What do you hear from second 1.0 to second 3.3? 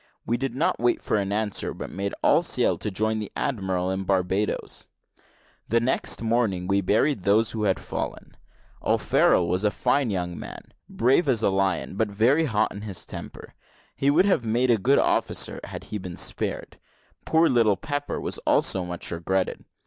an answer, but made all sail to join